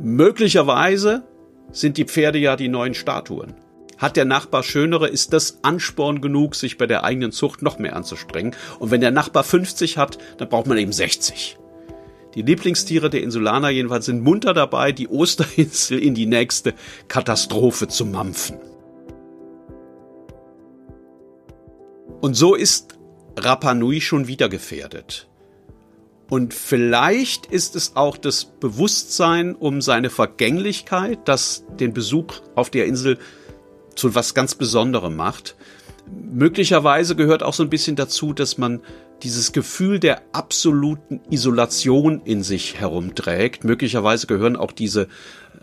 Möglicherweise 0.00 1.22
sind 1.70 1.96
die 1.96 2.04
Pferde 2.04 2.38
ja 2.38 2.56
die 2.56 2.68
neuen 2.68 2.94
Statuen. 2.94 3.54
Hat 3.98 4.16
der 4.16 4.26
Nachbar 4.26 4.62
schönere, 4.62 5.08
ist 5.08 5.32
das 5.32 5.60
Ansporn 5.62 6.20
genug, 6.20 6.54
sich 6.54 6.76
bei 6.76 6.86
der 6.86 7.04
eigenen 7.04 7.32
Zucht 7.32 7.62
noch 7.62 7.78
mehr 7.78 7.96
anzustrengen. 7.96 8.54
Und 8.78 8.90
wenn 8.90 9.00
der 9.00 9.10
Nachbar 9.10 9.42
50 9.42 9.96
hat, 9.96 10.18
dann 10.36 10.48
braucht 10.48 10.66
man 10.66 10.76
eben 10.76 10.92
60. 10.92 11.56
Die 12.34 12.42
Lieblingstiere 12.42 13.08
der 13.08 13.22
Insulaner 13.22 13.70
jedenfalls 13.70 14.04
sind 14.04 14.22
munter 14.22 14.52
dabei, 14.52 14.92
die 14.92 15.08
Osterinsel 15.08 15.98
in 15.98 16.14
die 16.14 16.26
nächste 16.26 16.74
Katastrophe 17.08 17.88
zu 17.88 18.04
mampfen. 18.04 18.58
Und 22.26 22.34
so 22.34 22.56
ist 22.56 22.98
Rapa 23.36 23.72
Nui 23.72 24.00
schon 24.00 24.26
wieder 24.26 24.48
gefährdet. 24.48 25.28
Und 26.28 26.54
vielleicht 26.54 27.46
ist 27.46 27.76
es 27.76 27.94
auch 27.94 28.16
das 28.16 28.46
Bewusstsein 28.46 29.54
um 29.54 29.80
seine 29.80 30.10
Vergänglichkeit, 30.10 31.20
das 31.26 31.62
den 31.78 31.92
Besuch 31.92 32.40
auf 32.56 32.68
der 32.68 32.86
Insel 32.86 33.18
zu 33.94 34.16
was 34.16 34.34
ganz 34.34 34.56
Besonderem 34.56 35.14
macht. 35.14 35.54
Möglicherweise 36.32 37.14
gehört 37.14 37.44
auch 37.44 37.54
so 37.54 37.62
ein 37.62 37.70
bisschen 37.70 37.94
dazu, 37.94 38.32
dass 38.32 38.58
man 38.58 38.80
dieses 39.22 39.52
Gefühl 39.52 40.00
der 40.00 40.22
absoluten 40.32 41.20
Isolation 41.30 42.22
in 42.24 42.42
sich 42.42 42.80
herumträgt. 42.80 43.62
Möglicherweise 43.62 44.26
gehören 44.26 44.56
auch 44.56 44.72
diese 44.72 45.06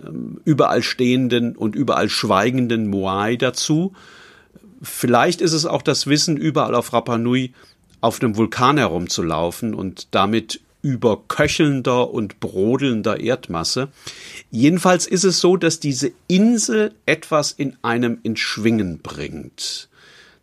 ähm, 0.02 0.40
überall 0.46 0.82
stehenden 0.82 1.58
und 1.58 1.76
überall 1.76 2.08
schweigenden 2.08 2.88
Moai 2.88 3.36
dazu. 3.36 3.92
Vielleicht 4.84 5.40
ist 5.40 5.54
es 5.54 5.66
auch 5.66 5.82
das 5.82 6.08
Wissen, 6.08 6.36
überall 6.36 6.76
auf 6.76 6.92
Rapa 6.92 7.18
Nui 7.18 7.54
auf 8.02 8.22
einem 8.22 8.36
Vulkan 8.36 8.78
herumzulaufen 8.78 9.74
und 9.74 10.10
damit 10.12 10.60
über 10.82 11.24
köchelnder 11.30 12.12
und 12.12 12.42
brodelnder 12.42 13.22
Erdmasse. 13.22 13.88
Jedenfalls 14.52 15.08
ist 15.08 15.24
es 15.24 15.40
so, 15.40 15.56
dass 15.56 15.80
diese 15.80 16.12
Insel 16.28 16.94
etwas 17.06 17.54
in 17.54 17.78
einem 17.82 18.20
in 18.24 18.36
Schwingen 18.36 19.00
bringt. 19.00 19.88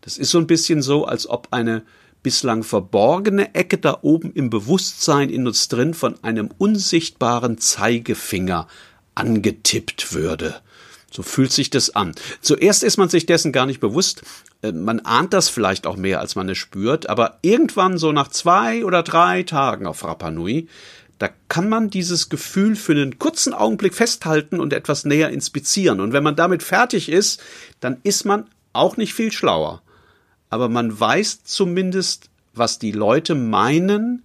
Das 0.01 0.17
ist 0.17 0.31
so 0.31 0.39
ein 0.39 0.47
bisschen 0.47 0.81
so, 0.81 1.05
als 1.05 1.29
ob 1.29 1.49
eine 1.51 1.83
bislang 2.23 2.63
verborgene 2.63 3.55
Ecke 3.55 3.77
da 3.77 3.99
oben 4.01 4.33
im 4.33 4.49
Bewusstsein 4.49 5.29
in 5.29 5.47
uns 5.47 5.69
drin 5.69 5.93
von 5.93 6.15
einem 6.25 6.49
unsichtbaren 6.57 7.59
Zeigefinger 7.59 8.67
angetippt 9.15 10.15
würde. 10.15 10.63
So 11.11 11.23
fühlt 11.23 11.53
sich 11.53 11.71
das 11.71 11.95
an. 11.97 12.15
Zuerst 12.41 12.85
ist 12.85 12.97
man 12.97 13.09
sich 13.09 13.27
dessen 13.27 13.53
gar 13.53 13.67
nicht 13.67 13.81
bewusst. 13.81 14.23
Äh, 14.63 14.73
man 14.73 15.01
ahnt 15.01 15.33
das 15.33 15.49
vielleicht 15.49 15.87
auch 15.87 15.97
mehr, 15.97 16.21
als 16.21 16.37
man 16.37 16.49
es 16.49 16.59
spürt. 16.59 17.09
Aber 17.09 17.39
irgendwann, 17.43 17.99
so 17.99 18.13
nach 18.13 18.29
zwei 18.29 18.85
oder 18.85 19.03
drei 19.03 19.43
Tagen 19.43 19.87
auf 19.87 20.05
Rapa 20.05 20.31
Nui, 20.31 20.69
da 21.19 21.29
kann 21.49 21.69
man 21.69 21.91
dieses 21.91 22.31
Gefühl 22.31 22.77
für 22.77 22.93
einen 22.93 23.19
kurzen 23.19 23.53
Augenblick 23.53 23.95
festhalten 23.95 24.59
und 24.59 24.73
etwas 24.73 25.05
näher 25.05 25.31
inspizieren. 25.31 26.01
Und 26.01 26.13
wenn 26.13 26.23
man 26.23 26.37
damit 26.37 26.63
fertig 26.63 27.11
ist, 27.11 27.43
dann 27.81 27.99
ist 28.05 28.25
man 28.25 28.47
auch 28.73 28.97
nicht 28.97 29.13
viel 29.13 29.33
schlauer. 29.33 29.83
Aber 30.49 30.69
man 30.69 30.99
weiß 30.99 31.45
zumindest, 31.45 32.31
was 32.55 32.79
die 32.79 32.93
Leute 32.93 33.35
meinen, 33.35 34.23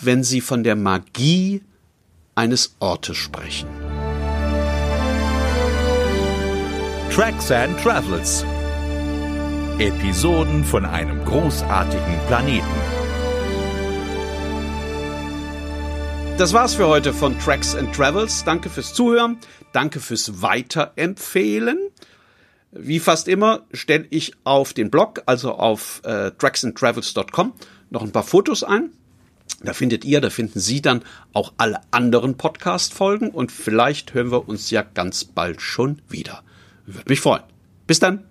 wenn 0.00 0.24
sie 0.24 0.40
von 0.40 0.62
der 0.62 0.76
Magie 0.76 1.62
eines 2.34 2.76
Ortes 2.80 3.16
sprechen. 3.16 3.83
Tracks 7.14 7.52
and 7.52 7.78
Travels. 7.80 8.44
Episoden 9.78 10.64
von 10.64 10.84
einem 10.84 11.24
großartigen 11.24 12.18
Planeten. 12.26 12.66
Das 16.38 16.52
war's 16.52 16.74
für 16.74 16.88
heute 16.88 17.14
von 17.14 17.38
Tracks 17.38 17.76
and 17.76 17.94
Travels. 17.94 18.42
Danke 18.42 18.68
fürs 18.68 18.94
Zuhören. 18.94 19.38
Danke 19.72 20.00
fürs 20.00 20.42
Weiterempfehlen. 20.42 21.78
Wie 22.72 22.98
fast 22.98 23.28
immer 23.28 23.64
stelle 23.72 24.08
ich 24.10 24.32
auf 24.42 24.72
den 24.72 24.90
Blog, 24.90 25.22
also 25.26 25.52
auf 25.52 26.02
äh, 26.02 26.32
tracksandtravels.com, 26.32 27.52
noch 27.90 28.02
ein 28.02 28.10
paar 28.10 28.24
Fotos 28.24 28.64
ein. 28.64 28.90
Da 29.62 29.72
findet 29.72 30.04
ihr, 30.04 30.20
da 30.20 30.30
finden 30.30 30.58
Sie 30.58 30.82
dann 30.82 31.04
auch 31.32 31.52
alle 31.58 31.78
anderen 31.92 32.36
Podcast-Folgen 32.36 33.30
und 33.30 33.52
vielleicht 33.52 34.14
hören 34.14 34.32
wir 34.32 34.48
uns 34.48 34.70
ja 34.70 34.82
ganz 34.82 35.24
bald 35.24 35.62
schon 35.62 36.02
wieder. 36.08 36.42
Würde 36.86 37.08
mich 37.08 37.20
freuen. 37.20 37.42
Bis 37.86 38.00
dann. 38.00 38.24